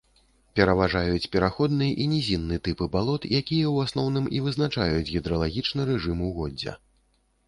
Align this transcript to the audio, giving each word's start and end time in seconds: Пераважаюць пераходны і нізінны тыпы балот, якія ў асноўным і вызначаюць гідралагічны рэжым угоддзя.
Пераважаюць 0.59 1.27
пераходны 1.33 1.89
і 2.05 2.07
нізінны 2.13 2.57
тыпы 2.67 2.87
балот, 2.95 3.27
якія 3.29 3.41
ў 3.73 3.77
асноўным 3.89 4.25
і 4.39 4.41
вызначаюць 4.47 5.11
гідралагічны 5.11 5.85
рэжым 5.91 6.25
угоддзя. 6.29 6.73